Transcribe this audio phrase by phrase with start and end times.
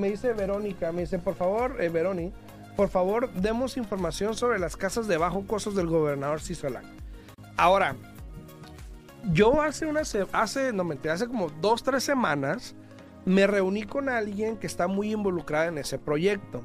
[0.00, 2.32] me dice Verónica, me dice, por favor, eh, Veroni,
[2.76, 6.84] por favor, demos información sobre las casas de bajo costo del gobernador Cisolán.
[7.56, 7.94] Ahora,
[9.32, 12.74] yo hace una, hace, no hace como dos, tres semanas,
[13.26, 16.62] me reuní con alguien que está muy involucrada en ese proyecto.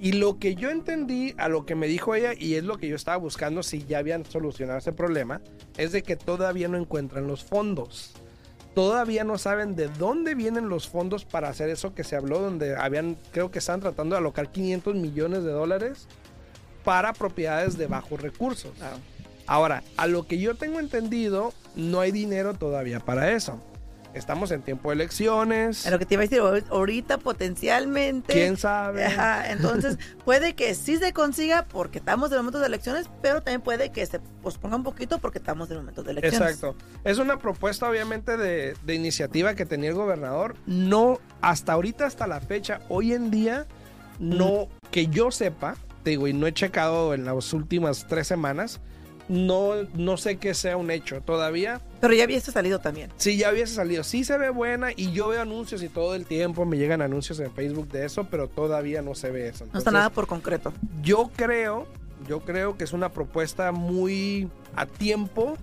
[0.00, 2.86] Y lo que yo entendí a lo que me dijo ella, y es lo que
[2.86, 5.40] yo estaba buscando si ya habían solucionado ese problema,
[5.76, 8.14] es de que todavía no encuentran los fondos.
[8.78, 12.76] Todavía no saben de dónde vienen los fondos para hacer eso que se habló, donde
[12.76, 16.06] habían, creo que están tratando de alocar 500 millones de dólares
[16.84, 18.70] para propiedades de bajos recursos.
[19.48, 23.60] Ahora, a lo que yo tengo entendido, no hay dinero todavía para eso
[24.18, 25.86] estamos en tiempo de elecciones.
[25.86, 28.32] En lo que te iba a decir, ahorita potencialmente.
[28.32, 29.06] ¿Quién sabe?
[29.48, 33.90] entonces, puede que sí se consiga porque estamos en momentos de elecciones, pero también puede
[33.90, 36.40] que se posponga un poquito porque estamos en momentos de elecciones.
[36.40, 36.76] Exacto.
[37.04, 40.56] Es una propuesta, obviamente, de, de iniciativa que tenía el gobernador.
[40.66, 43.66] No, hasta ahorita, hasta la fecha, hoy en día,
[44.18, 48.80] no, que yo sepa, te digo, y no he checado en las últimas tres semanas
[49.28, 51.80] no, no sé que sea un hecho todavía.
[52.00, 53.10] Pero ya hubiese salido también.
[53.16, 54.04] Sí, ya hubiese salido.
[54.04, 57.40] Sí se ve buena y yo veo anuncios y todo el tiempo me llegan anuncios
[57.40, 59.66] en Facebook de eso, pero todavía no se ve eso.
[59.72, 60.72] no está nada por concreto.
[61.02, 61.86] Yo creo,
[62.28, 65.56] yo creo que es una propuesta muy a tiempo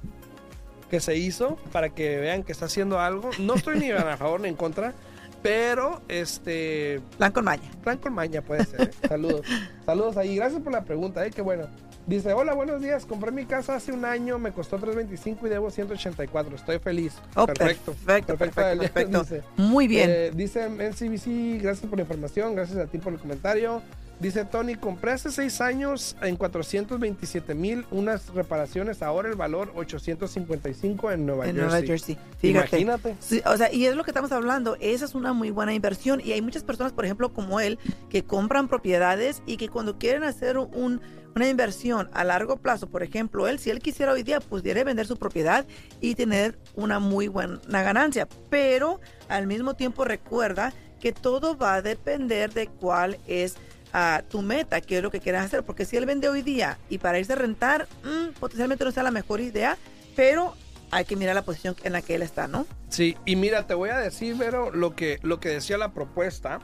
[0.89, 3.29] que se hizo para que vean que está haciendo algo.
[3.39, 4.93] No estoy ni a favor ni en contra.
[5.41, 7.01] Pero, este...
[7.17, 7.69] Plan con maña.
[7.83, 8.81] Plan con maña puede ser.
[8.81, 9.07] ¿eh?
[9.07, 9.41] Saludos.
[9.85, 10.35] Saludos ahí.
[10.35, 11.29] Gracias por la pregunta, ¿eh?
[11.29, 11.67] Qué bueno.
[12.07, 13.03] Dice, hola, buenos días.
[13.03, 16.55] Compré mi casa hace un año, me costó 325 y debo 184.
[16.55, 17.15] Estoy feliz.
[17.35, 17.95] Oh, perfecto.
[18.05, 19.25] Perfecto, perfecto,
[19.57, 20.09] Muy bien.
[20.11, 23.81] Eh, dice NCBC, gracias por la información, gracias a ti por el comentario.
[24.19, 31.11] Dice Tony, compré hace seis años en 427 mil unas reparaciones, ahora el valor 855
[31.11, 32.17] en Nueva en Nueva Jersey.
[32.37, 32.79] Fíjate.
[32.79, 33.17] Imagínate.
[33.45, 36.31] o sea, y es lo que estamos hablando, esa es una muy buena inversión y
[36.31, 37.77] hay muchas personas, por ejemplo, como él,
[38.09, 41.01] que compran propiedades y que cuando quieren hacer un,
[41.35, 45.07] una inversión a largo plazo, por ejemplo, él, si él quisiera hoy día, pudiera vender
[45.07, 45.65] su propiedad
[45.99, 51.81] y tener una muy buena ganancia, pero al mismo tiempo recuerda que todo va a
[51.81, 53.57] depender de cuál es
[53.93, 56.77] a tu meta, qué es lo que quieras hacer, porque si él vende hoy día
[56.89, 59.77] y para irse a rentar, mm, potencialmente no sea la mejor idea,
[60.15, 60.55] pero
[60.91, 62.65] hay que mirar la posición en la que él está, ¿no?
[62.89, 66.59] Sí, y mira, te voy a decir, Vero, lo que, lo que decía la propuesta.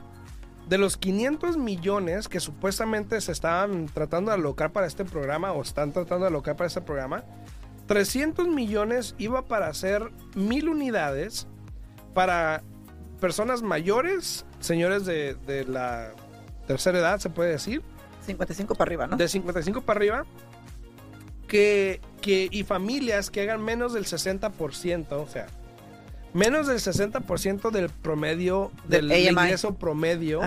[0.68, 5.60] De los 500 millones que supuestamente se estaban tratando de alocar para este programa o
[5.60, 7.24] están tratando de alocar para este programa,
[7.88, 11.48] 300 millones iba para hacer mil unidades
[12.14, 12.62] para
[13.20, 16.12] personas mayores, señores de, de la
[16.66, 17.82] tercera edad, se puede decir.
[18.26, 19.16] 55 para arriba, ¿no?
[19.16, 20.26] De 55 para arriba.
[21.48, 25.46] Que, que, y familias que hagan menos del 60%, o sea,
[26.32, 30.40] menos del 60% del promedio, del, ingreso promedio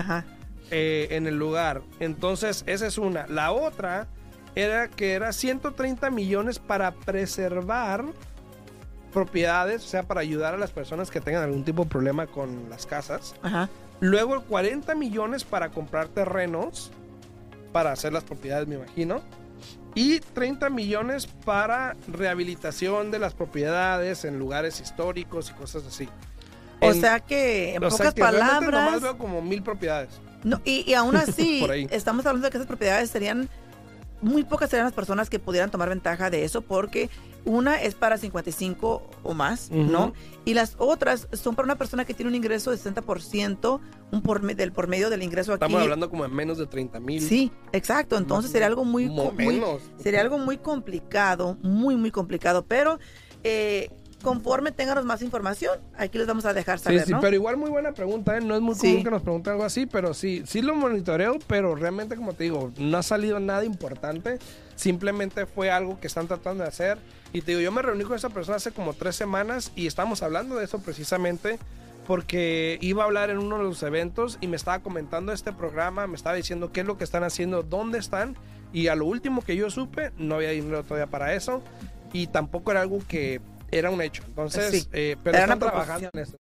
[0.70, 1.82] eh, en el lugar.
[2.00, 3.26] Entonces, esa es una.
[3.28, 4.08] La otra
[4.56, 8.04] era que era 130 millones para preservar
[9.16, 12.68] propiedades, o sea, para ayudar a las personas que tengan algún tipo de problema con
[12.68, 13.34] las casas.
[13.42, 13.70] Ajá.
[13.98, 16.90] Luego 40 millones para comprar terrenos,
[17.72, 19.22] para hacer las propiedades, me imagino.
[19.94, 26.10] Y 30 millones para rehabilitación de las propiedades en lugares históricos y cosas así.
[26.80, 28.70] O sea que, en pocas palabras.
[28.70, 30.10] Nomás veo como mil propiedades.
[30.44, 33.48] No, y, y aún así, estamos hablando de que esas propiedades serían
[34.26, 37.08] muy pocas serían las personas que pudieran tomar ventaja de eso porque
[37.44, 40.12] una es para 55 o más, ¿no?
[40.44, 44.42] Y las otras son para una persona que tiene un ingreso de 60% un por,
[44.42, 45.64] del, por medio del ingreso aquí.
[45.64, 47.22] Estamos hablando como de menos de 30 mil.
[47.22, 48.16] Sí, exacto.
[48.16, 49.62] Entonces sería algo muy, muy,
[49.96, 52.64] sería algo muy complicado, muy, muy complicado.
[52.66, 52.98] Pero
[53.44, 53.90] eh,
[54.26, 56.98] conforme tengamos más información, aquí les vamos a dejar saber.
[56.98, 58.40] Sí, sí, pero igual muy buena pregunta, ¿eh?
[58.40, 61.76] No es muy común que nos pregunten algo así, pero sí, sí lo monitoreo, pero
[61.76, 64.40] realmente, como te digo, no ha salido nada importante.
[64.74, 66.98] Simplemente fue algo que están tratando de hacer.
[67.32, 70.24] Y te digo, yo me reuní con esa persona hace como tres semanas y estábamos
[70.24, 71.60] hablando de eso precisamente
[72.08, 76.08] porque iba a hablar en uno de los eventos y me estaba comentando este programa,
[76.08, 78.36] me estaba diciendo qué es lo que están haciendo, dónde están.
[78.72, 81.62] Y a lo último que yo supe, no había dinero todavía para eso.
[82.12, 83.40] Y tampoco era algo que
[83.78, 84.22] era un hecho.
[84.26, 86.36] Entonces, eh, pero están trabajando en eso.